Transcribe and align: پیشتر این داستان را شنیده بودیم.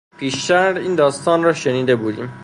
پیشتر 0.17 0.77
این 0.77 0.95
داستان 0.95 1.43
را 1.43 1.53
شنیده 1.53 1.95
بودیم. 1.95 2.33